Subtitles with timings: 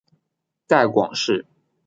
[0.65, 1.45] 带广市